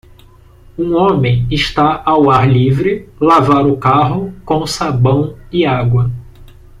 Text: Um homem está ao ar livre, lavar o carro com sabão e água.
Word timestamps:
Um 0.79 0.95
homem 0.95 1.45
está 1.51 2.01
ao 2.03 2.31
ar 2.31 2.49
livre, 2.51 3.07
lavar 3.19 3.67
o 3.67 3.77
carro 3.77 4.33
com 4.43 4.65
sabão 4.65 5.37
e 5.51 5.63
água. 5.63 6.09